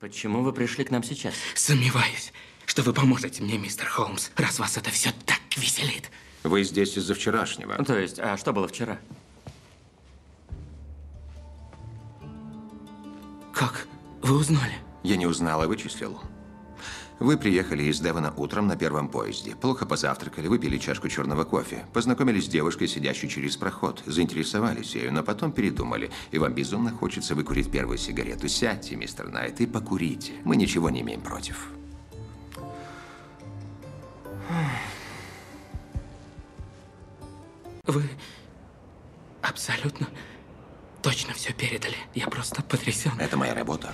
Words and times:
Почему 0.00 0.42
вы 0.42 0.52
пришли 0.52 0.84
к 0.84 0.92
нам 0.92 1.02
сейчас? 1.02 1.34
Сомневаюсь, 1.56 2.32
что 2.66 2.82
вы 2.82 2.92
поможете 2.92 3.42
мне, 3.42 3.58
мистер 3.58 3.88
Холмс, 3.88 4.30
раз 4.36 4.60
вас 4.60 4.76
это 4.76 4.90
все 4.90 5.10
так 5.26 5.40
веселит. 5.56 6.08
Вы 6.44 6.62
здесь 6.62 6.96
из-за 6.96 7.14
вчерашнего. 7.14 7.82
То 7.84 7.98
есть, 7.98 8.20
а 8.20 8.36
что 8.36 8.52
было 8.52 8.68
вчера? 8.68 9.00
Как? 13.52 13.88
Вы 14.22 14.36
узнали? 14.36 14.74
Я 15.02 15.16
не 15.16 15.26
узнал, 15.26 15.62
а 15.62 15.66
вычислил. 15.66 16.20
Вы 17.18 17.36
приехали 17.36 17.82
из 17.82 17.98
Девона 17.98 18.32
утром 18.36 18.68
на 18.68 18.76
первом 18.76 19.08
поезде. 19.08 19.56
Плохо 19.56 19.86
позавтракали, 19.86 20.46
выпили 20.46 20.78
чашку 20.78 21.08
черного 21.08 21.44
кофе. 21.44 21.84
Познакомились 21.92 22.44
с 22.44 22.48
девушкой, 22.48 22.86
сидящей 22.86 23.28
через 23.28 23.56
проход. 23.56 24.02
Заинтересовались 24.06 24.94
ею, 24.94 25.12
но 25.12 25.24
потом 25.24 25.50
передумали. 25.50 26.12
И 26.30 26.38
вам 26.38 26.54
безумно 26.54 26.92
хочется 26.92 27.34
выкурить 27.34 27.72
первую 27.72 27.98
сигарету. 27.98 28.46
Сядьте, 28.48 28.94
мистер 28.94 29.28
Найт, 29.28 29.60
и 29.60 29.66
покурите. 29.66 30.32
Мы 30.44 30.54
ничего 30.54 30.90
не 30.90 31.00
имеем 31.00 31.20
против. 31.20 31.70
Вы 37.84 38.04
абсолютно 39.42 40.06
точно 41.02 41.34
все 41.34 41.52
передали. 41.52 41.96
Я 42.14 42.28
просто 42.28 42.62
потрясен. 42.62 43.12
Это 43.18 43.36
моя 43.36 43.54
работа. 43.54 43.92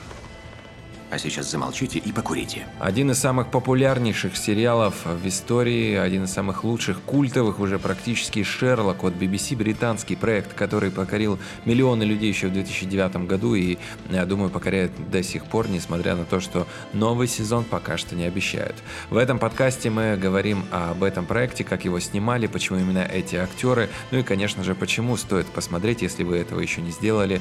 А 1.15 1.19
сейчас 1.19 1.49
замолчите 1.49 2.01
и 2.01 2.11
покурите. 2.11 2.67
Один 2.81 3.13
из 3.13 3.21
самых 3.21 3.53
популярнейших 3.53 4.37
сериалов 4.37 5.07
в 5.07 5.29
истории, 5.29 5.95
один 5.95 6.25
из 6.25 6.33
самых 6.33 6.65
лучших, 6.65 7.01
культовых 7.03 7.61
уже 7.61 7.79
практически 7.79 8.43
Шерлок 8.43 9.05
от 9.05 9.15
BBC, 9.15 9.57
британский 9.57 10.17
проект, 10.17 10.55
который 10.55 10.91
покорил 10.91 11.39
миллионы 11.67 12.03
людей 12.03 12.31
еще 12.31 12.49
в 12.49 12.53
2009 12.53 13.29
году 13.29 13.55
и, 13.55 13.79
я 14.11 14.27
думаю, 14.27 14.51
покоряет 14.51 14.91
до 15.09 15.23
сих 15.23 15.45
пор, 15.45 15.69
несмотря 15.69 16.17
на 16.17 16.25
то, 16.25 16.41
что 16.41 16.67
новый 16.93 17.29
сезон 17.29 17.63
пока 17.63 17.97
что 17.97 18.17
не 18.17 18.25
обещают. 18.25 18.75
В 19.09 19.17
этом 19.17 19.39
подкасте 19.39 19.91
мы 19.91 20.17
говорим 20.17 20.65
об 20.73 21.05
этом 21.05 21.27
проекте, 21.27 21.63
как 21.63 21.85
его 21.85 22.01
снимали, 22.01 22.49
почему 22.49 22.81
именно 22.81 23.05
эти 23.05 23.37
актеры, 23.37 23.89
ну 24.11 24.19
и, 24.19 24.25
конечно 24.25 24.65
же, 24.65 24.75
почему 24.75 25.17
стоит 25.17 25.47
посмотреть, 25.47 26.03
если 26.03 26.25
вы 26.25 26.39
этого 26.39 26.59
еще 26.59 26.83
не 26.83 26.91
сделали, 26.91 27.41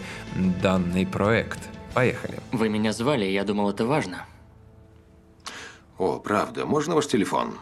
данный 0.62 1.08
проект. 1.08 1.73
Поехали. 1.94 2.40
Вы 2.52 2.70
меня 2.70 2.92
звали, 2.92 3.26
я 3.26 3.44
думал, 3.44 3.70
это 3.70 3.86
важно. 3.86 4.26
О, 5.98 6.20
правда, 6.20 6.66
можно 6.66 6.96
ваш 6.96 7.08
телефон? 7.08 7.60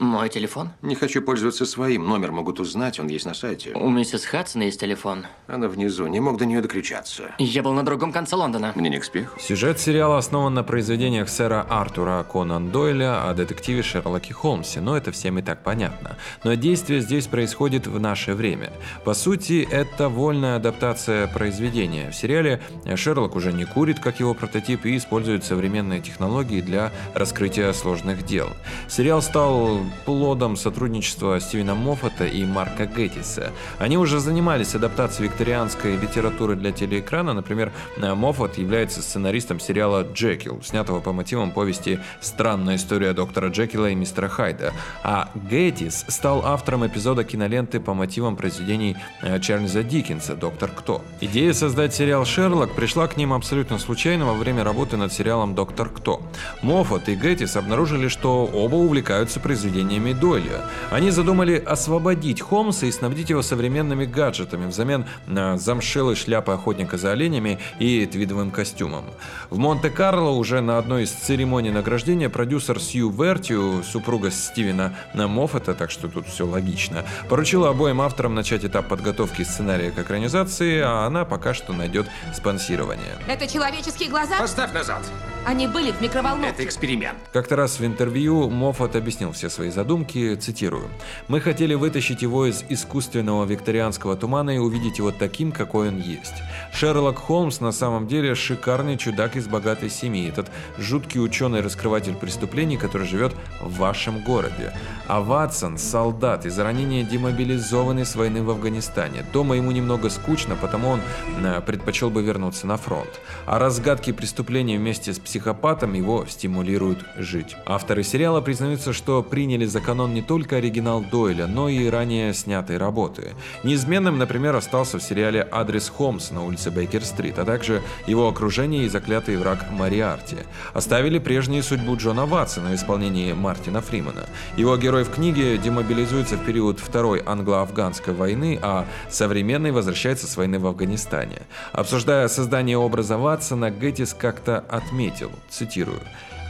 Мой 0.00 0.30
телефон? 0.30 0.70
Не 0.80 0.94
хочу 0.94 1.20
пользоваться 1.20 1.66
своим. 1.66 2.08
Номер 2.08 2.32
могут 2.32 2.58
узнать, 2.58 2.98
он 2.98 3.08
есть 3.08 3.26
на 3.26 3.34
сайте. 3.34 3.72
У 3.74 3.90
миссис 3.90 4.24
Хадсон 4.24 4.62
есть 4.62 4.80
телефон. 4.80 5.26
Она 5.46 5.68
внизу, 5.68 6.06
не 6.06 6.20
мог 6.20 6.38
до 6.38 6.46
нее 6.46 6.62
докричаться. 6.62 7.34
Я 7.38 7.62
был 7.62 7.74
на 7.74 7.84
другом 7.84 8.10
конце 8.10 8.34
Лондона. 8.34 8.72
Мне 8.76 8.88
не 8.88 8.98
к 8.98 9.04
спеху. 9.04 9.38
Сюжет 9.38 9.78
сериала 9.78 10.16
основан 10.16 10.54
на 10.54 10.62
произведениях 10.62 11.28
сэра 11.28 11.66
Артура 11.68 12.24
Конан 12.32 12.70
Дойля 12.70 13.28
о 13.28 13.34
детективе 13.34 13.82
Шерлоке 13.82 14.32
Холмсе, 14.32 14.80
но 14.80 14.96
это 14.96 15.12
всем 15.12 15.38
и 15.38 15.42
так 15.42 15.62
понятно. 15.62 16.16
Но 16.44 16.54
действие 16.54 17.02
здесь 17.02 17.26
происходит 17.26 17.86
в 17.86 18.00
наше 18.00 18.32
время. 18.32 18.72
По 19.04 19.12
сути, 19.12 19.68
это 19.70 20.08
вольная 20.08 20.56
адаптация 20.56 21.26
произведения. 21.26 22.10
В 22.10 22.14
сериале 22.14 22.62
Шерлок 22.96 23.36
уже 23.36 23.52
не 23.52 23.66
курит, 23.66 24.00
как 24.00 24.18
его 24.18 24.32
прототип, 24.32 24.86
и 24.86 24.96
использует 24.96 25.44
современные 25.44 26.00
технологии 26.00 26.62
для 26.62 26.90
раскрытия 27.12 27.70
сложных 27.74 28.24
дел. 28.24 28.48
Сериал 28.88 29.20
стал 29.20 29.89
плодом 30.04 30.56
сотрудничества 30.56 31.40
Стивена 31.40 31.74
Моффата 31.74 32.26
и 32.26 32.44
Марка 32.44 32.86
Геттиса. 32.86 33.52
Они 33.78 33.98
уже 33.98 34.20
занимались 34.20 34.74
адаптацией 34.74 35.28
викторианской 35.28 35.96
литературы 35.96 36.56
для 36.56 36.72
телеэкрана. 36.72 37.34
Например, 37.34 37.72
Моффат 37.96 38.58
является 38.58 39.02
сценаристом 39.02 39.60
сериала 39.60 40.06
«Джекил», 40.12 40.62
снятого 40.62 41.00
по 41.00 41.12
мотивам 41.12 41.50
повести 41.50 41.98
«Странная 42.20 42.76
история 42.76 43.12
доктора 43.12 43.48
Джекила 43.48 43.90
и 43.90 43.94
мистера 43.94 44.28
Хайда». 44.28 44.72
А 45.02 45.30
Геттис 45.34 46.04
стал 46.08 46.44
автором 46.46 46.86
эпизода 46.86 47.24
киноленты 47.24 47.80
по 47.80 47.94
мотивам 47.94 48.36
произведений 48.36 48.96
э, 49.22 49.40
Чарльза 49.40 49.82
Диккенса 49.82 50.36
«Доктор 50.36 50.70
Кто». 50.70 51.02
Идея 51.20 51.52
создать 51.52 51.94
сериал 51.94 52.24
«Шерлок» 52.24 52.74
пришла 52.74 53.06
к 53.06 53.16
ним 53.16 53.32
абсолютно 53.32 53.78
случайно 53.78 54.26
во 54.26 54.34
время 54.34 54.64
работы 54.64 54.96
над 54.96 55.12
сериалом 55.12 55.54
«Доктор 55.54 55.88
Кто». 55.88 56.22
Моффат 56.62 57.08
и 57.08 57.14
Геттис 57.14 57.56
обнаружили, 57.56 58.08
что 58.08 58.44
оба 58.44 58.76
увлекаются 58.76 59.40
произведениями 59.40 59.79
произведениями 59.80 60.12
Дойля. 60.12 60.64
Они 60.90 61.10
задумали 61.10 61.56
освободить 61.56 62.40
Холмса 62.40 62.86
и 62.86 62.92
снабдить 62.92 63.30
его 63.30 63.42
современными 63.42 64.04
гаджетами 64.04 64.66
взамен 64.66 65.04
на 65.26 65.58
замшелой 65.58 66.16
шляпы 66.16 66.52
охотника 66.52 66.96
за 66.98 67.12
оленями 67.12 67.58
и 67.78 68.06
твидовым 68.06 68.50
костюмом. 68.50 69.04
В 69.50 69.58
Монте-Карло 69.58 70.30
уже 70.30 70.60
на 70.60 70.78
одной 70.78 71.04
из 71.04 71.10
церемоний 71.10 71.70
награждения 71.70 72.28
продюсер 72.28 72.80
Сью 72.80 73.10
Вертиу, 73.10 73.82
супруга 73.82 74.30
Стивена 74.30 74.94
Моффета, 75.14 75.74
так 75.74 75.90
что 75.90 76.08
тут 76.08 76.26
все 76.26 76.46
логично, 76.46 77.04
поручила 77.28 77.70
обоим 77.70 78.00
авторам 78.00 78.34
начать 78.34 78.64
этап 78.64 78.88
подготовки 78.88 79.42
сценария 79.42 79.90
к 79.90 79.98
экранизации, 79.98 80.80
а 80.80 81.06
она 81.06 81.24
пока 81.24 81.54
что 81.54 81.72
найдет 81.72 82.06
спонсирование. 82.34 83.16
Это 83.26 83.46
человеческие 83.46 84.08
глаза? 84.08 84.38
Поставь 84.38 84.72
назад. 84.72 85.02
Они 85.46 85.66
были 85.66 85.90
в 85.90 86.00
микроволновке. 86.02 86.50
Это 86.50 86.64
эксперимент. 86.64 87.18
Как-то 87.32 87.56
раз 87.56 87.80
в 87.80 87.84
интервью 87.84 88.50
Моффат 88.50 88.94
объяснил 88.94 89.32
все 89.32 89.48
свои 89.48 89.69
задумки, 89.70 90.34
цитирую. 90.36 90.88
«Мы 91.28 91.40
хотели 91.40 91.74
вытащить 91.74 92.22
его 92.22 92.46
из 92.46 92.64
искусственного 92.68 93.44
викторианского 93.44 94.16
тумана 94.16 94.50
и 94.50 94.58
увидеть 94.58 94.98
его 94.98 95.10
таким, 95.10 95.52
какой 95.52 95.88
он 95.88 95.98
есть. 95.98 96.34
Шерлок 96.72 97.18
Холмс 97.18 97.60
на 97.60 97.72
самом 97.72 98.06
деле 98.06 98.34
шикарный 98.34 98.96
чудак 98.96 99.36
из 99.36 99.48
богатой 99.48 99.90
семьи, 99.90 100.28
этот 100.28 100.50
жуткий 100.78 101.20
ученый-раскрыватель 101.20 102.14
преступлений, 102.14 102.76
который 102.76 103.06
живет 103.06 103.34
в 103.60 103.76
вашем 103.78 104.22
городе. 104.22 104.72
А 105.06 105.20
Ватсон– 105.20 105.78
солдат, 105.78 106.46
из-за 106.46 106.64
ранения 106.64 107.02
демобилизованный 107.02 108.06
с 108.06 108.14
войны 108.14 108.42
в 108.42 108.50
Афганистане. 108.50 109.24
Дома 109.32 109.56
ему 109.56 109.72
немного 109.72 110.08
скучно, 110.10 110.56
потому 110.56 110.90
он 110.90 111.00
э, 111.42 111.60
предпочел 111.60 112.10
бы 112.10 112.22
вернуться 112.22 112.66
на 112.66 112.76
фронт. 112.76 113.20
А 113.46 113.58
разгадки 113.58 114.12
преступлений 114.12 114.78
вместе 114.78 115.12
с 115.12 115.18
психопатом 115.18 115.94
его 115.94 116.26
стимулируют 116.26 117.04
жить. 117.16 117.56
Авторы 117.66 118.02
сериала 118.04 118.40
признаются, 118.40 118.92
что 118.92 119.22
приняли 119.22 119.49
за 119.58 119.80
канон 119.80 120.14
не 120.14 120.22
только 120.22 120.56
оригинал 120.56 121.02
Дойля, 121.02 121.46
но 121.46 121.68
и 121.68 121.88
ранее 121.88 122.32
снятые 122.34 122.78
работы. 122.78 123.34
Неизменным, 123.64 124.18
например, 124.18 124.56
остался 124.56 124.98
в 124.98 125.02
сериале 125.02 125.46
«Адрес 125.50 125.88
Холмс» 125.88 126.30
на 126.30 126.44
улице 126.44 126.70
Бейкер-стрит, 126.70 127.38
а 127.38 127.44
также 127.44 127.82
его 128.06 128.28
окружение 128.28 128.84
и 128.84 128.88
заклятый 128.88 129.36
враг 129.36 129.66
Мариарти. 129.70 130.36
Оставили 130.74 131.18
прежнюю 131.18 131.62
судьбу 131.62 131.96
Джона 131.96 132.26
Ватсона 132.26 132.70
в 132.70 132.74
исполнении 132.74 133.32
Мартина 133.32 133.80
Фримана. 133.80 134.26
Его 134.56 134.76
герой 134.76 135.04
в 135.04 135.10
книге 135.10 135.58
демобилизуется 135.58 136.36
в 136.36 136.44
период 136.44 136.80
Второй 136.80 137.22
англо-афганской 137.24 138.14
войны, 138.14 138.58
а 138.62 138.86
современный 139.08 139.70
возвращается 139.70 140.26
с 140.26 140.36
войны 140.36 140.58
в 140.58 140.66
Афганистане. 140.66 141.42
Обсуждая 141.72 142.28
создание 142.28 142.78
образа 142.78 143.18
Ватсона, 143.18 143.70
Геттис 143.70 144.14
как-то 144.14 144.64
отметил, 144.68 145.30
цитирую, 145.48 146.00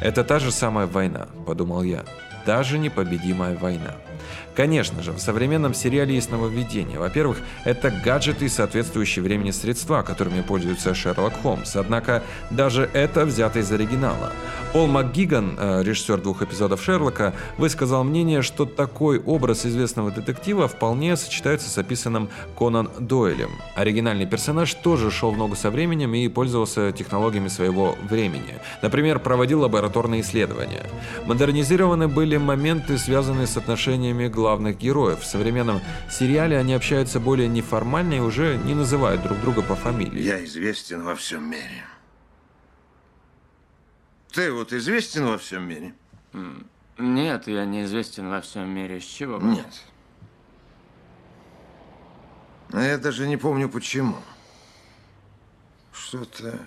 «Это 0.00 0.25
та 0.25 0.38
же 0.38 0.50
самая 0.50 0.87
война»,— 0.87 1.27
подумал 1.47 1.82
я,— 1.82 2.05
«даже 2.47 2.78
непобедимая 2.78 3.56
война». 3.56 3.95
Конечно 4.60 5.03
же, 5.03 5.12
в 5.12 5.19
современном 5.19 5.72
сериале 5.72 6.16
есть 6.16 6.31
нововведение. 6.31 6.98
Во-первых, 6.98 7.38
это 7.65 7.91
гаджеты 7.91 8.44
и 8.44 8.48
соответствующие 8.50 9.22
времени 9.22 9.53
средства, 9.53 10.03
которыми 10.03 10.43
пользуется 10.43 10.94
Шерлок 10.94 11.32
Холмс. 11.43 11.76
Однако 11.76 12.22
даже 12.50 12.91
это 12.93 13.25
взято 13.25 13.60
из 13.60 13.72
оригинала. 13.72 14.34
Пол 14.75 14.87
МакГиган, 14.87 15.56
э, 15.59 15.82
режиссер 15.82 16.20
двух 16.20 16.43
эпизодов 16.43 16.82
Шерлока, 16.82 17.32
высказал 17.56 18.04
мнение, 18.04 18.43
что 18.43 18.66
такой 18.66 19.19
образ 19.19 19.65
известного 19.65 20.10
детектива 20.10 20.69
вполне 20.69 21.16
сочетается 21.16 21.70
с 21.70 21.78
описанным 21.78 22.28
Конан 22.59 22.91
Дойлем. 22.99 23.50
Оригинальный 23.75 24.26
персонаж 24.26 24.75
тоже 24.75 25.10
шел 25.10 25.31
в 25.31 25.38
ногу 25.38 25.56
со 25.56 25.70
временем 25.70 26.15
и 26.15 26.28
пользовался 26.28 26.93
технологиями 26.93 27.49
своего 27.49 27.97
времени. 28.09 28.59
Например, 28.82 29.20
проводил 29.20 29.62
лабораторные 29.62 30.20
исследования. 30.20 30.85
Модернизированы 31.25 32.08
были 32.08 32.37
моменты, 32.37 32.99
связанные 32.99 33.46
с 33.46 33.56
отношениями 33.56 34.29
главных 34.50 34.79
героев. 34.79 35.20
В 35.20 35.26
современном 35.26 35.81
сериале 36.11 36.58
они 36.58 36.75
общаются 36.75 37.20
более 37.20 37.47
неформально 37.47 38.14
и 38.14 38.19
уже 38.19 38.56
не 38.56 38.75
называют 38.75 39.23
друг 39.23 39.41
друга 39.41 39.62
по 39.62 39.76
фамилии. 39.76 40.20
Я 40.20 40.44
известен 40.44 41.05
во 41.05 41.14
всем 41.14 41.49
мире. 41.49 41.85
Ты 44.32 44.52
вот 44.52 44.73
известен 44.73 45.26
во 45.26 45.38
всем 45.38 45.69
мире? 45.69 45.94
Нет, 46.99 47.47
я 47.47 47.64
неизвестен 47.64 48.29
во 48.29 48.41
всем 48.41 48.69
мире. 48.69 49.00
С 49.00 49.05
чего 49.05 49.38
бы? 49.38 49.47
Нет. 49.47 49.85
А 52.73 52.82
я 52.82 52.99
даже 52.99 53.29
не 53.29 53.37
помню 53.37 53.69
почему. 53.69 54.17
Что-то 55.93 56.58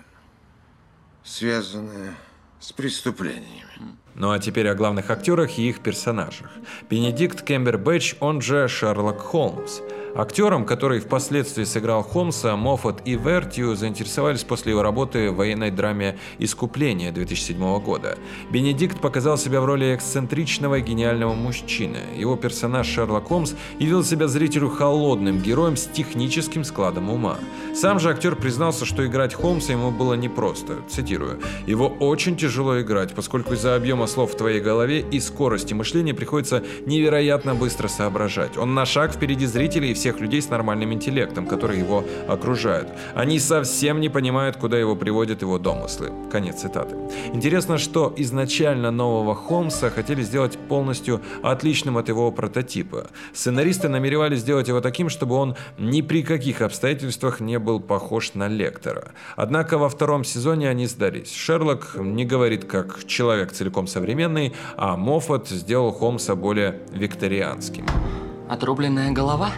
связанное 1.24 2.16
с 2.64 2.72
преступлениями. 2.72 3.98
Ну 4.16 4.32
а 4.32 4.40
теперь 4.40 4.70
о 4.70 4.76
главных 4.76 5.10
актерах 5.10 5.60
и 5.60 5.68
их 5.68 5.82
персонажах. 5.82 6.50
Бенедикт 6.90 7.42
Кембербэтч, 7.42 8.16
он 8.22 8.42
же 8.42 8.70
Шерлок 8.70 9.20
Холмс. 9.20 9.82
Актером, 10.16 10.66
который 10.66 11.00
впоследствии 11.00 11.64
сыграл 11.64 12.04
Холмса, 12.04 12.56
Моффат 12.56 13.02
и 13.04 13.16
Вертью 13.16 13.76
заинтересовались 13.76 14.44
после 14.44 14.72
его 14.72 14.84
работы 14.84 15.32
в 15.32 15.38
военной 15.38 15.72
драме 15.72 16.20
«Искупление» 16.38 17.12
2007 17.12 17.80
года. 17.80 18.20
Бенедикт 18.52 19.02
показал 19.02 19.40
себя 19.40 19.60
в 19.60 19.66
роли 19.66 19.96
эксцентричного 19.96 20.76
и 20.76 20.82
гениального 20.82 21.34
мужчины. 21.34 21.98
Его 22.16 22.36
персонаж 22.36 22.86
Шерлок 22.86 23.28
Холмс 23.30 23.54
явил 23.80 24.04
себя 24.04 24.28
зрителю 24.28 24.70
холодным 24.70 25.42
героем 25.42 25.76
с 25.76 25.86
техническим 25.86 26.64
складом 26.64 27.10
ума. 27.10 27.38
Сам 27.74 28.00
же 28.00 28.12
актер 28.12 28.36
признался, 28.36 28.86
что 28.86 29.08
играть 29.08 29.34
Холмса 29.34 29.74
ему 29.74 29.90
было 29.90 30.14
непросто. 30.14 30.76
Цитирую. 30.90 31.40
«Его 31.66 31.88
очень 31.88 32.38
тяжело 32.38 32.80
играть, 32.80 33.16
поскольку 33.16 33.56
из-за 33.56 33.76
объема 33.76 34.06
слов 34.06 34.34
в 34.34 34.38
твоей 34.38 34.62
голове 34.62 35.00
и 35.00 35.20
скорости 35.20 35.74
мышления 35.74 36.14
приходится 36.14 36.64
невероятно 36.86 37.56
быстро 37.56 37.88
соображать. 37.88 38.58
Он 38.58 38.76
на 38.76 38.86
шаг 38.86 39.12
впереди 39.12 39.48
зрителей 39.48 39.90
и 39.90 40.03
всех 40.04 40.20
людей 40.20 40.42
с 40.42 40.50
нормальным 40.50 40.92
интеллектом, 40.92 41.48
которые 41.48 41.80
его 41.80 42.04
окружают. 42.28 42.90
Они 43.16 43.40
совсем 43.40 44.02
не 44.02 44.10
понимают, 44.10 44.58
куда 44.58 44.78
его 44.78 44.98
приводят 44.98 45.42
его 45.42 45.58
домыслы». 45.58 46.12
Конец 46.30 46.60
цитаты. 46.60 46.98
Интересно, 47.34 47.78
что 47.78 48.14
изначально 48.18 48.92
нового 48.92 49.34
Холмса 49.34 49.90
хотели 49.90 50.22
сделать 50.22 50.58
полностью 50.68 51.22
отличным 51.42 51.98
от 51.98 52.10
его 52.10 52.32
прототипа. 52.34 53.08
Сценаристы 53.34 53.88
намеревались 53.88 54.40
сделать 54.40 54.68
его 54.68 54.82
таким, 54.82 55.08
чтобы 55.08 55.36
он 55.36 55.56
ни 55.80 56.02
при 56.02 56.22
каких 56.22 56.62
обстоятельствах 56.62 57.40
не 57.40 57.58
был 57.58 57.80
похож 57.80 58.34
на 58.34 58.50
Лектора. 58.50 59.14
Однако 59.38 59.78
во 59.78 59.88
втором 59.88 60.26
сезоне 60.26 60.70
они 60.70 60.86
сдались. 60.86 61.34
Шерлок 61.34 61.96
не 61.96 62.26
говорит 62.26 62.66
как 62.66 63.06
человек 63.06 63.54
целиком 63.54 63.88
современный, 63.88 64.54
а 64.76 64.98
Моффат 64.98 65.48
сделал 65.48 65.94
Холмса 65.94 66.36
более 66.36 66.82
викторианским. 66.92 67.86
Отрубленная 68.50 69.12
голова? 69.12 69.52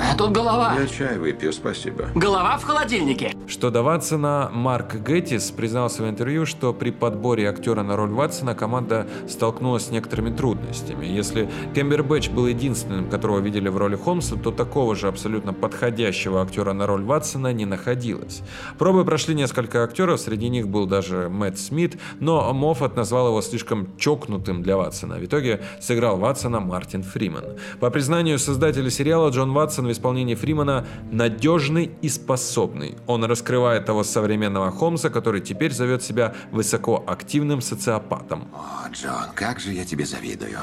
А 0.00 0.16
тут 0.16 0.32
голова. 0.32 0.74
Я 0.78 0.86
чай 0.86 1.18
выпью, 1.18 1.52
спасибо. 1.52 2.06
Голова 2.14 2.56
в 2.56 2.64
холодильнике. 2.64 3.34
Что 3.46 3.70
до 3.70 3.82
Ватсона, 3.82 4.50
Марк 4.52 4.94
Геттис 4.94 5.50
признался 5.50 6.02
в 6.02 6.08
интервью, 6.08 6.46
что 6.46 6.72
при 6.72 6.90
подборе 6.90 7.48
актера 7.48 7.82
на 7.82 7.96
роль 7.96 8.10
Ватсона 8.10 8.54
команда 8.54 9.06
столкнулась 9.28 9.86
с 9.86 9.90
некоторыми 9.90 10.34
трудностями. 10.34 11.04
Если 11.06 11.50
Кембербэтч 11.74 12.30
был 12.30 12.46
единственным, 12.46 13.10
которого 13.10 13.40
видели 13.40 13.68
в 13.68 13.76
роли 13.76 13.96
Холмса, 13.96 14.36
то 14.36 14.50
такого 14.50 14.96
же 14.96 15.08
абсолютно 15.08 15.52
подходящего 15.52 16.40
актера 16.42 16.72
на 16.72 16.86
роль 16.86 17.04
Ватсона 17.04 17.52
не 17.52 17.66
находилось. 17.66 18.42
Пробы 18.78 19.04
прошли 19.04 19.34
несколько 19.34 19.84
актеров, 19.84 20.20
среди 20.20 20.48
них 20.48 20.68
был 20.68 20.86
даже 20.86 21.28
Мэтт 21.28 21.58
Смит, 21.58 21.98
но 22.20 22.52
Моффат 22.54 22.96
назвал 22.96 23.28
его 23.28 23.42
слишком 23.42 23.88
чокнутым 23.98 24.62
для 24.62 24.76
Ватсона. 24.76 25.16
В 25.16 25.24
итоге 25.24 25.60
сыграл 25.80 26.16
Ватсона 26.16 26.60
Мартин 26.60 27.02
Фриман. 27.02 27.44
По 27.80 27.90
признанию 27.90 28.38
создателя 28.38 28.90
сериала, 28.90 29.30
Джон 29.30 29.52
Ватсон 29.52 29.89
в 29.90 29.92
исполнении 29.92 30.34
Фримана 30.34 30.86
надежный 31.10 31.90
и 32.00 32.08
способный. 32.08 32.96
Он 33.06 33.24
раскрывает 33.24 33.84
того 33.86 34.04
современного 34.04 34.70
Холмса, 34.70 35.10
который 35.10 35.40
теперь 35.40 35.72
зовет 35.72 36.02
себя 36.02 36.34
высокоактивным 36.50 37.60
социопатом. 37.60 38.48
О, 38.54 38.88
Джон, 38.90 39.30
как 39.34 39.60
же 39.60 39.72
я 39.72 39.84
тебе 39.84 40.06
завидую. 40.06 40.58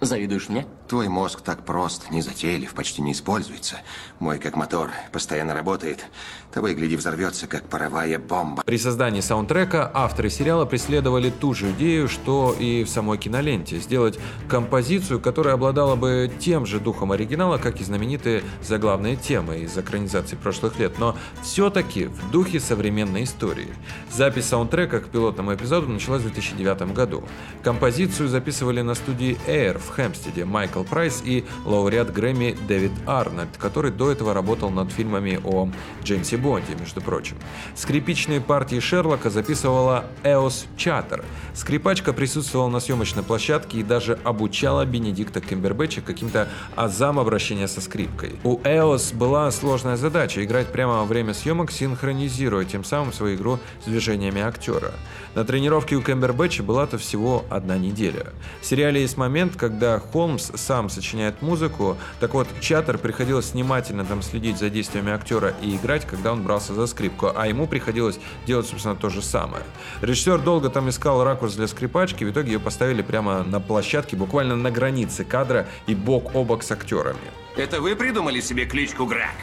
Завидуешь 0.00 0.48
мне? 0.48 0.66
Твой 0.92 1.08
мозг 1.08 1.40
так 1.40 1.64
прост, 1.64 2.10
незатейлив, 2.10 2.74
почти 2.74 3.00
не 3.00 3.12
используется. 3.12 3.76
Мой 4.18 4.38
как 4.38 4.56
мотор, 4.56 4.90
постоянно 5.10 5.54
работает. 5.54 6.04
Того 6.52 6.68
и 6.68 6.74
гляди 6.74 6.96
взорвется, 6.96 7.46
как 7.46 7.66
паровая 7.66 8.18
бомба. 8.18 8.62
При 8.62 8.76
создании 8.76 9.22
саундтрека 9.22 9.90
авторы 9.94 10.28
сериала 10.28 10.66
преследовали 10.66 11.30
ту 11.30 11.54
же 11.54 11.70
идею, 11.70 12.10
что 12.10 12.54
и 12.60 12.84
в 12.84 12.90
самой 12.90 13.16
киноленте. 13.16 13.78
Сделать 13.78 14.18
композицию, 14.50 15.18
которая 15.18 15.54
обладала 15.54 15.96
бы 15.96 16.30
тем 16.38 16.66
же 16.66 16.78
духом 16.78 17.12
оригинала, 17.12 17.56
как 17.56 17.80
и 17.80 17.84
знаменитые 17.84 18.44
заглавные 18.60 19.16
темы 19.16 19.60
из 19.60 19.78
экранизаций 19.78 20.36
прошлых 20.36 20.78
лет, 20.78 20.98
но 20.98 21.16
все-таки 21.42 22.04
в 22.04 22.30
духе 22.30 22.60
современной 22.60 23.24
истории. 23.24 23.74
Запись 24.10 24.44
саундтрека 24.44 25.00
к 25.00 25.08
пилотному 25.08 25.54
эпизоду 25.54 25.88
началась 25.88 26.20
в 26.20 26.24
2009 26.26 26.92
году. 26.92 27.24
Композицию 27.62 28.28
записывали 28.28 28.82
на 28.82 28.94
студии 28.94 29.38
Air 29.46 29.78
в 29.78 29.88
Хэмпстеде 29.88 30.44
Майкл 30.44 30.81
Прайс 30.84 31.22
и 31.24 31.44
лауреат 31.64 32.12
Грэмми 32.12 32.56
Дэвид 32.66 32.92
Арнольд, 33.06 33.56
который 33.58 33.90
до 33.90 34.10
этого 34.10 34.34
работал 34.34 34.70
над 34.70 34.90
фильмами 34.90 35.40
о 35.44 35.68
Джеймсе 36.02 36.36
Бонде, 36.36 36.74
между 36.78 37.00
прочим. 37.00 37.36
Скрипичные 37.74 38.40
партии 38.40 38.80
Шерлока 38.80 39.30
записывала 39.30 40.04
Эос 40.22 40.66
Чаттер. 40.76 41.24
Скрипачка 41.54 42.12
присутствовала 42.12 42.68
на 42.68 42.80
съемочной 42.80 43.22
площадке 43.22 43.78
и 43.78 43.82
даже 43.82 44.18
обучала 44.24 44.84
Бенедикта 44.84 45.40
Кембербэтча 45.40 46.00
каким-то 46.00 46.48
азам 46.76 47.18
обращения 47.18 47.68
со 47.68 47.80
скрипкой. 47.80 48.36
У 48.42 48.58
Эос 48.64 49.12
была 49.12 49.50
сложная 49.50 49.96
задача 49.96 50.44
играть 50.44 50.68
прямо 50.68 50.94
во 50.94 51.04
время 51.04 51.34
съемок, 51.34 51.70
синхронизируя 51.70 52.64
тем 52.64 52.84
самым 52.84 53.12
свою 53.12 53.36
игру 53.36 53.58
с 53.82 53.84
движениями 53.84 54.40
актера. 54.40 54.92
На 55.34 55.44
тренировке 55.44 55.96
у 55.96 56.02
Кембербэтча 56.02 56.62
была-то 56.62 56.98
всего 56.98 57.44
одна 57.50 57.78
неделя. 57.78 58.32
В 58.60 58.66
сериале 58.66 59.00
есть 59.02 59.16
момент, 59.16 59.56
когда 59.56 59.98
Холмс 59.98 60.50
сам 60.54 60.71
сочиняет 60.88 61.42
музыку, 61.42 61.96
так 62.20 62.34
вот 62.34 62.48
Чаттер 62.60 62.98
приходилось 62.98 63.52
внимательно 63.52 64.04
там 64.04 64.22
следить 64.22 64.58
за 64.58 64.70
действиями 64.70 65.12
актера 65.12 65.54
и 65.62 65.76
играть, 65.76 66.06
когда 66.06 66.32
он 66.32 66.42
брался 66.42 66.74
за 66.74 66.86
скрипку, 66.86 67.30
а 67.34 67.46
ему 67.46 67.66
приходилось 67.66 68.18
делать, 68.46 68.66
собственно, 68.66 68.96
то 68.96 69.08
же 69.08 69.22
самое. 69.22 69.64
Режиссер 70.00 70.40
долго 70.40 70.68
там 70.68 70.88
искал 70.88 71.24
ракурс 71.24 71.54
для 71.54 71.66
скрипачки, 71.66 72.24
в 72.24 72.30
итоге 72.30 72.52
ее 72.52 72.60
поставили 72.60 73.02
прямо 73.02 73.42
на 73.42 73.60
площадке, 73.60 74.16
буквально 74.16 74.56
на 74.56 74.70
границе 74.70 75.24
кадра 75.24 75.66
и 75.86 75.94
бок 75.94 76.34
о 76.34 76.44
бок 76.44 76.62
с 76.62 76.70
актерами. 76.70 77.18
Это 77.56 77.80
вы 77.80 77.94
придумали 77.96 78.40
себе 78.40 78.64
кличку 78.64 79.06
Грак? 79.06 79.34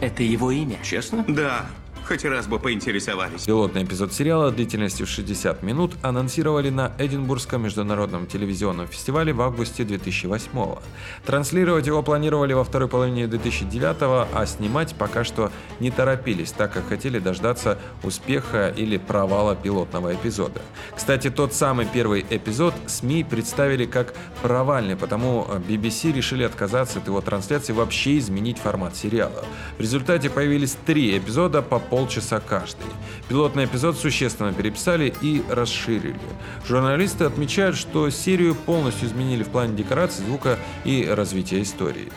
Это 0.00 0.22
его 0.22 0.50
имя? 0.50 0.78
Честно? 0.82 1.24
Да. 1.26 1.66
Хоть 2.08 2.24
раз 2.24 2.46
бы 2.46 2.58
поинтересовались. 2.58 3.42
Пилотный 3.42 3.84
эпизод 3.84 4.14
сериала 4.14 4.50
длительностью 4.50 5.06
60 5.06 5.62
минут 5.62 5.92
анонсировали 6.00 6.70
на 6.70 6.92
Эдинбургском 6.98 7.62
международном 7.62 8.26
телевизионном 8.26 8.86
фестивале 8.86 9.34
в 9.34 9.42
августе 9.42 9.84
2008 9.84 10.50
-го. 10.52 10.78
Транслировать 11.26 11.86
его 11.86 12.02
планировали 12.02 12.54
во 12.54 12.64
второй 12.64 12.88
половине 12.88 13.26
2009 13.26 14.26
а 14.32 14.46
снимать 14.46 14.94
пока 14.94 15.22
что 15.22 15.52
не 15.80 15.90
торопились, 15.90 16.50
так 16.52 16.72
как 16.72 16.88
хотели 16.88 17.18
дождаться 17.18 17.76
успеха 18.02 18.72
или 18.74 18.96
провала 18.96 19.54
пилотного 19.54 20.14
эпизода. 20.14 20.62
Кстати, 20.96 21.28
тот 21.28 21.52
самый 21.52 21.84
первый 21.84 22.24
эпизод 22.30 22.72
СМИ 22.86 23.24
представили 23.24 23.84
как 23.84 24.14
провальный, 24.40 24.96
потому 24.96 25.46
BBC 25.68 26.10
решили 26.12 26.44
отказаться 26.44 27.00
от 27.00 27.06
его 27.06 27.20
трансляции 27.20 27.74
и 27.74 27.76
вообще 27.76 28.16
изменить 28.16 28.56
формат 28.56 28.96
сериала. 28.96 29.44
В 29.76 29.82
результате 29.82 30.30
появились 30.30 30.74
три 30.86 31.18
эпизода 31.18 31.60
по 31.60 31.78
полчаса 31.98 32.38
каждый. 32.38 32.86
Пилотный 33.28 33.64
эпизод 33.64 33.98
существенно 33.98 34.52
переписали 34.52 35.12
и 35.20 35.42
расширили. 35.50 36.20
Журналисты 36.64 37.24
отмечают, 37.24 37.76
что 37.76 38.08
серию 38.08 38.54
полностью 38.54 39.08
изменили 39.08 39.42
в 39.42 39.48
плане 39.48 39.76
декораций, 39.76 40.24
звука 40.24 40.60
и 40.84 41.04
развития 41.04 41.60
истории. 41.60 42.12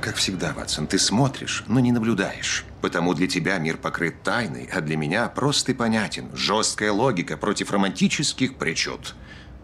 Как 0.00 0.14
всегда, 0.14 0.52
Ватсон, 0.52 0.86
ты 0.86 1.00
смотришь, 1.00 1.64
но 1.66 1.80
не 1.80 1.90
наблюдаешь. 1.90 2.64
Потому 2.80 3.14
для 3.14 3.26
тебя 3.26 3.58
мир 3.58 3.78
покрыт 3.78 4.22
тайной, 4.22 4.68
а 4.72 4.80
для 4.80 4.96
меня 4.96 5.26
прост 5.26 5.68
и 5.70 5.74
понятен. 5.74 6.30
Жесткая 6.32 6.92
логика 6.92 7.36
против 7.36 7.72
романтических 7.72 8.54
причуд. 8.54 9.16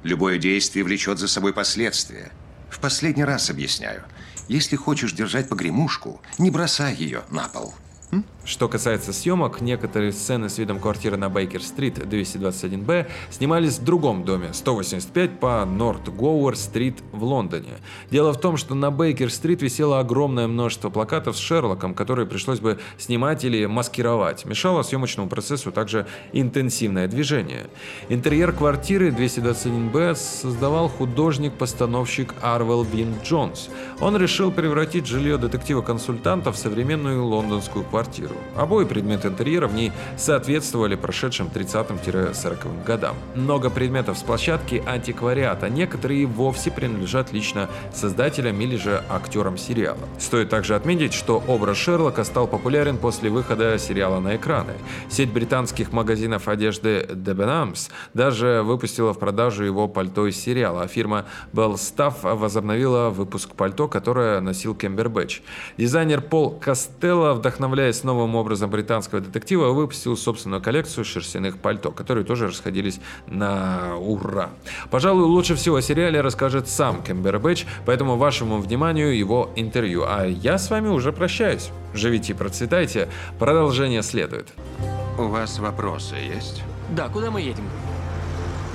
Любое 0.03 0.39
действие 0.39 0.85
влечет 0.85 1.21
за 1.21 1.29
собой 1.29 1.53
последствия. 1.53 2.33
В 2.69 2.81
последний 2.81 3.23
раз 3.23 3.49
объясняю. 3.49 4.03
Если 4.49 4.75
хочешь 4.75 5.13
держать 5.13 5.49
погремушку, 5.49 6.21
не 6.39 6.51
бросай 6.51 6.97
ее 6.97 7.23
на 7.31 7.47
пол. 7.47 7.73
Что 8.45 8.69
касается 8.69 9.13
съемок, 9.13 9.61
некоторые 9.61 10.11
сцены 10.11 10.49
с 10.49 10.59
видом 10.59 10.81
квартиры 10.81 11.17
на 11.17 11.29
Бейкер-стрит 11.29 11.99
221Б 11.99 13.07
снимались 13.31 13.79
в 13.79 13.85
другом 13.85 14.25
доме 14.25 14.53
185 14.53 15.39
по 15.39 15.65
Норт 15.65 16.09
Гоуэр-стрит 16.09 17.05
в 17.13 17.23
Лондоне. 17.23 17.75
Дело 18.11 18.33
в 18.33 18.41
том, 18.41 18.57
что 18.57 18.75
на 18.75 18.91
Бейкер-стрит 18.91 19.63
висело 19.63 20.01
огромное 20.01 20.49
множество 20.49 20.91
плакатов 20.91 21.37
с 21.37 21.41
Шерлоком, 21.41 21.95
которые 21.95 22.27
пришлось 22.27 22.59
бы 22.59 22.81
снимать 22.99 23.45
или 23.45 23.65
маскировать. 23.67 24.45
Мешало 24.45 24.83
съемочному 24.83 25.29
процессу 25.29 25.71
также 25.71 26.09
интенсивное 26.33 27.07
движение. 27.07 27.69
Интерьер 28.09 28.53
квартиры 28.53 29.11
221Б 29.11 30.17
создавал 30.17 30.89
художник-постановщик 30.89 32.35
Арвел 32.43 32.83
Вин 32.83 33.15
Джонс. 33.23 33.71
Он 34.01 34.17
решил 34.17 34.51
превратить 34.51 35.07
жилье 35.07 35.39
детектива-консультанта 35.39 36.51
в 36.51 36.57
современную 36.57 37.25
лондонскую 37.25 37.85
квартиру. 37.85 38.32
Квартиру. 38.33 38.37
Обои 38.57 38.85
предметы 38.85 39.29
интерьера 39.29 39.67
в 39.67 39.75
ней 39.75 39.93
соответствовали 40.17 40.95
прошедшим 40.97 41.49
30-40 41.49 42.85
годам. 42.85 43.17
Много 43.35 43.71
предметов 43.71 44.19
с 44.19 44.23
площадки 44.23 44.83
антиквариата, 44.87 45.69
некоторые 45.69 46.27
вовсе 46.27 46.71
принадлежат 46.71 47.33
лично 47.33 47.69
создателям 47.93 48.61
или 48.61 48.77
же 48.77 49.03
актерам 49.09 49.57
сериала. 49.57 49.99
Стоит 50.19 50.51
также 50.51 50.75
отметить, 50.75 51.13
что 51.13 51.43
образ 51.47 51.77
Шерлока 51.77 52.25
стал 52.25 52.47
популярен 52.47 52.99
после 52.99 53.31
выхода 53.31 53.79
сериала 53.79 54.21
на 54.21 54.37
экраны. 54.37 54.75
Сеть 55.09 55.33
британских 55.33 55.93
магазинов 55.93 56.49
одежды 56.49 57.07
Debenhams 57.11 57.91
даже 58.15 58.63
выпустила 58.63 59.13
в 59.13 59.19
продажу 59.19 59.65
его 59.65 59.89
пальто 59.89 60.27
из 60.27 60.37
сериала, 60.37 60.83
а 60.83 60.89
фирма 60.89 61.25
Bellstaff 61.53 62.37
возобновила 62.37 63.11
выпуск 63.11 63.55
пальто, 63.55 63.89
которое 63.89 64.41
носил 64.41 64.75
Кембербэтч. 64.75 65.43
Дизайнер 65.79 66.21
Пол 66.21 66.51
Костелло, 66.51 67.35
вдохновляясь 67.35 68.05
новым 68.05 68.22
образом 68.35 68.71
британского 68.71 69.21
детектива, 69.21 69.73
выпустил 69.73 70.17
собственную 70.17 70.63
коллекцию 70.63 71.05
шерстяных 71.05 71.59
пальто, 71.59 71.91
которые 71.91 72.25
тоже 72.25 72.49
расходились 72.49 73.01
на 73.27 73.97
ура. 73.97 74.51
Пожалуй, 74.91 75.25
лучше 75.25 75.55
всего 75.55 75.77
о 75.77 75.83
сериале 75.83 76.21
расскажет 76.21 76.69
сам 76.69 77.03
Кембербэтч, 77.03 77.67
поэтому 77.87 78.17
вашему 78.17 78.59
вниманию 78.59 79.17
его 79.17 79.51
интервью. 79.57 80.05
А 80.07 80.25
я 80.25 80.59
с 80.59 80.71
вами 80.71 80.89
уже 80.89 81.13
прощаюсь. 81.13 81.71
Живите 81.95 82.33
и 82.33 82.37
процветайте. 82.37 83.09
Продолжение 83.39 84.03
следует. 84.03 84.49
У 85.19 85.25
вас 85.25 85.59
вопросы 85.59 86.15
есть? 86.15 86.63
Да, 86.91 87.09
куда 87.09 87.31
мы 87.31 87.41
едем? 87.41 87.65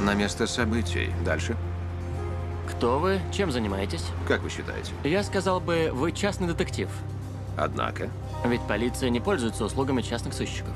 На 0.04 0.14
место 0.14 0.46
событий. 0.46 1.10
Дальше. 1.26 1.56
Кто 2.70 3.00
вы? 3.00 3.20
Чем 3.34 3.52
занимаетесь? 3.52 4.06
Как 4.28 4.42
вы 4.44 4.50
считаете? 4.50 4.92
Я 5.04 5.24
сказал 5.24 5.60
бы, 5.60 5.90
вы 5.94 6.12
частный 6.12 6.48
детектив. 6.48 6.90
Однако, 7.56 8.10
Ведь 8.46 8.62
полиция 8.62 9.10
не 9.10 9.20
пользуется 9.20 9.66
услугами 9.66 10.02
частных 10.02 10.34
сыщиков. 10.34 10.74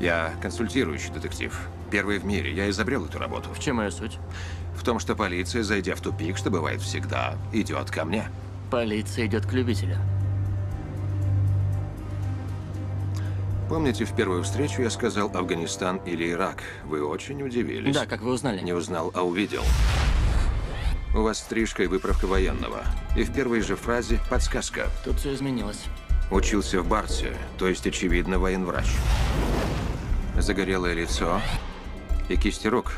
я 0.00 0.32
консультирующий 0.40 1.12
детектив. 1.12 1.58
Первый 1.90 2.18
в 2.18 2.24
мире. 2.24 2.52
Я 2.54 2.70
изобрел 2.70 3.04
эту 3.04 3.18
работу. 3.18 3.50
В 3.52 3.58
чем 3.58 3.80
ее 3.80 3.90
суть? 3.90 4.18
В 4.76 4.84
том, 4.84 4.98
что 5.00 5.14
полиция, 5.14 5.62
зайдя 5.62 5.94
в 5.94 6.00
тупик, 6.00 6.36
что 6.36 6.50
бывает 6.50 6.80
всегда, 6.80 7.36
идет 7.52 7.90
ко 7.90 8.04
мне. 8.04 8.28
Полиция 8.70 9.26
идет 9.26 9.44
к 9.44 9.52
любителю. 9.52 9.96
Помните, 13.68 14.04
в 14.04 14.14
первую 14.16 14.42
встречу 14.42 14.82
я 14.82 14.90
сказал 14.90 15.30
Афганистан 15.34 15.98
или 15.98 16.30
Ирак? 16.30 16.62
Вы 16.84 17.04
очень 17.06 17.42
удивились. 17.42 17.94
Да, 17.94 18.06
как 18.06 18.20
вы 18.20 18.32
узнали? 18.32 18.60
Не 18.62 18.72
узнал, 18.72 19.12
а 19.14 19.22
увидел. 19.22 19.62
У 21.14 21.22
вас 21.22 21.38
стрижка 21.38 21.82
и 21.84 21.86
выправка 21.86 22.26
военного. 22.26 22.82
И 23.16 23.22
в 23.22 23.32
первой 23.32 23.60
же 23.60 23.76
фразе 23.76 24.18
подсказка. 24.28 24.86
Тут 25.04 25.18
все 25.18 25.34
изменилось. 25.34 25.84
Учился 26.30 26.80
в 26.80 26.86
Барсе, 26.86 27.36
то 27.58 27.66
есть, 27.66 27.86
очевидно, 27.86 28.38
военврач. 28.38 28.86
Загорелое 30.38 30.94
лицо 30.94 31.40
и 32.28 32.36
кисти 32.36 32.68
рук. 32.68 32.92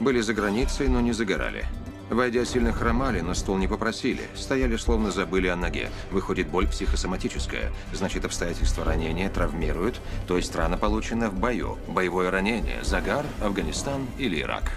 Были 0.00 0.20
за 0.20 0.34
границей, 0.34 0.88
но 0.88 1.00
не 1.00 1.12
загорали. 1.12 1.64
Войдя, 2.10 2.44
сильно 2.44 2.72
хромали, 2.72 3.20
но 3.20 3.34
стул 3.34 3.56
не 3.56 3.68
попросили. 3.68 4.22
Стояли, 4.34 4.76
словно 4.76 5.12
забыли 5.12 5.46
о 5.46 5.56
ноге. 5.56 5.90
Выходит, 6.10 6.48
боль 6.48 6.66
психосоматическая. 6.66 7.72
Значит, 7.92 8.24
обстоятельства 8.24 8.84
ранения 8.84 9.30
травмируют, 9.30 10.00
то 10.26 10.36
есть 10.36 10.54
рана 10.54 10.76
получена 10.76 11.30
в 11.30 11.34
бою. 11.34 11.78
Боевое 11.88 12.30
ранение, 12.30 12.82
загар, 12.82 13.24
Афганистан 13.40 14.08
или 14.18 14.42
Ирак. 14.42 14.72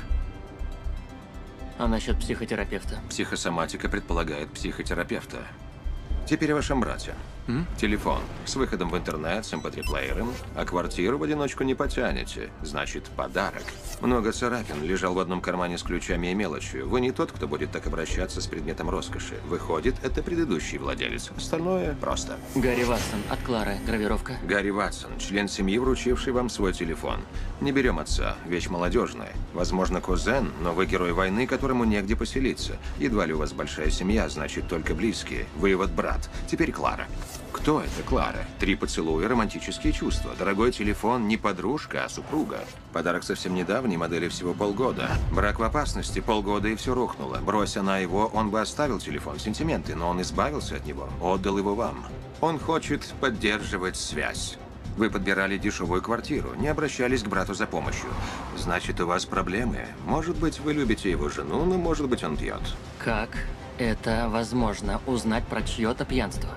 А 1.77 1.87
насчет 1.87 2.19
психотерапевта? 2.19 2.99
Психосоматика 3.09 3.89
предполагает 3.89 4.49
психотерапевта. 4.51 5.39
Теперь 6.27 6.53
о 6.53 6.55
вашем 6.55 6.79
брате. 6.79 7.13
Телефон 7.77 8.21
с 8.45 8.55
выходом 8.55 8.89
в 8.89 8.97
интернет, 8.97 9.45
с 9.45 9.53
mp3-плеером, 9.53 10.33
а 10.55 10.65
квартиру 10.65 11.19
в 11.19 11.23
одиночку 11.23 11.63
не 11.63 11.75
потянете. 11.75 12.49
Значит, 12.63 13.03
подарок. 13.15 13.61
Много 14.01 14.31
царапин 14.31 14.81
лежал 14.81 15.13
в 15.13 15.19
одном 15.19 15.41
кармане 15.41 15.77
с 15.77 15.83
ключами 15.83 16.31
и 16.31 16.33
мелочью. 16.33 16.89
Вы 16.89 17.01
не 17.01 17.11
тот, 17.11 17.31
кто 17.31 17.47
будет 17.47 17.71
так 17.71 17.85
обращаться 17.85 18.41
с 18.41 18.47
предметом 18.47 18.89
роскоши. 18.89 19.35
Выходит, 19.47 19.95
это 20.01 20.23
предыдущий 20.23 20.79
владелец. 20.79 21.29
Остальное 21.37 21.93
просто. 22.01 22.37
Гарри 22.55 22.83
Ватсон. 22.83 23.19
От 23.29 23.39
Клары. 23.41 23.77
Гравировка. 23.85 24.37
Гарри 24.43 24.71
Ватсон, 24.71 25.19
член 25.19 25.47
семьи, 25.47 25.77
вручивший 25.77 26.33
вам 26.33 26.49
свой 26.49 26.73
телефон. 26.73 27.19
Не 27.61 27.71
берем 27.71 27.99
отца, 27.99 28.35
вещь 28.47 28.69
молодежная. 28.69 29.33
Возможно, 29.53 30.01
кузен, 30.01 30.51
но 30.61 30.73
вы 30.73 30.87
герой 30.87 31.13
войны, 31.13 31.45
которому 31.45 31.83
негде 31.83 32.15
поселиться. 32.15 32.77
Едва 32.97 33.27
ли 33.27 33.33
у 33.33 33.37
вас 33.37 33.53
большая 33.53 33.91
семья, 33.91 34.27
значит, 34.29 34.67
только 34.67 34.95
близкие. 34.95 35.45
Вы 35.57 35.75
вот 35.75 35.91
брат. 36.15 36.29
Теперь 36.47 36.71
Клара. 36.71 37.07
Кто 37.51 37.81
это 37.81 38.03
Клара? 38.05 38.45
Три 38.59 38.75
поцелуя, 38.75 39.27
романтические 39.27 39.93
чувства. 39.93 40.31
Дорогой 40.37 40.71
телефон 40.71 41.27
не 41.27 41.37
подружка, 41.37 42.03
а 42.05 42.09
супруга. 42.09 42.59
Подарок 42.93 43.23
совсем 43.23 43.55
недавний, 43.55 43.97
модели 43.97 44.27
всего 44.27 44.53
полгода. 44.53 45.09
Брак 45.31 45.59
в 45.59 45.63
опасности, 45.63 46.19
полгода 46.19 46.67
и 46.67 46.75
все 46.75 46.93
рухнуло. 46.93 47.37
Брось 47.37 47.77
она 47.77 47.99
его, 47.99 48.27
он 48.33 48.49
бы 48.49 48.61
оставил 48.61 48.99
телефон, 48.99 49.39
сентименты, 49.39 49.95
но 49.95 50.09
он 50.09 50.21
избавился 50.21 50.75
от 50.75 50.85
него, 50.85 51.09
отдал 51.21 51.57
его 51.57 51.75
вам. 51.75 52.05
Он 52.41 52.59
хочет 52.59 53.05
поддерживать 53.21 53.95
связь. 53.95 54.57
Вы 54.97 55.09
подбирали 55.09 55.57
дешевую 55.57 56.01
квартиру, 56.01 56.53
не 56.55 56.69
обращались 56.69 57.23
к 57.23 57.27
брату 57.27 57.53
за 57.53 57.65
помощью. 57.65 58.07
Значит, 58.57 59.01
у 59.01 59.07
вас 59.07 59.25
проблемы. 59.25 59.87
Может 60.05 60.37
быть, 60.37 60.59
вы 60.61 60.73
любите 60.73 61.11
его 61.11 61.27
жену, 61.27 61.65
но 61.65 61.77
может 61.77 62.07
быть, 62.07 62.23
он 62.23 62.37
пьет. 62.37 62.61
Как 63.03 63.29
это 63.77 64.27
возможно 64.29 65.01
узнать 65.05 65.45
про 65.45 65.61
чье-то 65.61 66.05
пьянство? 66.05 66.49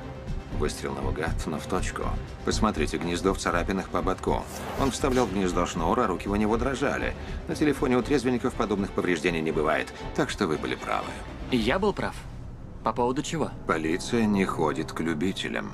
Выстрел 0.58 0.94
наугад, 0.94 1.46
но 1.46 1.58
в 1.58 1.66
точку. 1.66 2.02
Посмотрите, 2.44 2.98
гнездо 2.98 3.32
в 3.32 3.38
царапинах 3.38 3.90
по 3.90 4.00
ободку. 4.00 4.42
Он 4.80 4.90
вставлял 4.90 5.26
в 5.26 5.32
гнездо 5.32 5.66
шнур, 5.66 6.00
а 6.00 6.06
руки 6.06 6.28
у 6.28 6.34
него 6.34 6.56
дрожали. 6.56 7.14
На 7.46 7.54
телефоне 7.54 7.96
у 7.96 8.02
трезвенников 8.02 8.54
подобных 8.54 8.90
повреждений 8.90 9.40
не 9.40 9.52
бывает. 9.52 9.92
Так 10.16 10.30
что 10.30 10.48
вы 10.48 10.56
были 10.56 10.74
правы. 10.74 11.06
Я 11.52 11.78
был 11.78 11.92
прав. 11.92 12.16
По 12.82 12.92
поводу 12.92 13.22
чего? 13.22 13.50
Полиция 13.66 14.24
не 14.24 14.44
ходит 14.44 14.92
к 14.92 15.00
любителям. 15.00 15.70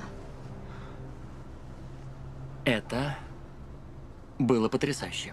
Это 2.64 3.16
было 4.38 4.68
потрясающе. 4.68 5.32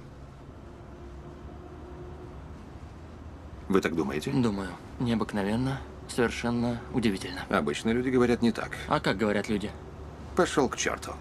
Вы 3.68 3.80
так 3.80 3.96
думаете? 3.96 4.32
Думаю, 4.32 4.70
необыкновенно, 5.00 5.80
совершенно 6.12 6.80
удивительно. 6.94 7.42
Обычно 7.50 7.90
люди 7.90 8.10
говорят 8.10 8.42
не 8.42 8.52
так. 8.52 8.78
А 8.88 9.00
как 9.00 9.18
говорят 9.18 9.50
люди? 9.50 9.72
Пошел 10.36 10.70
к 10.70 10.78
черту. 10.78 11.14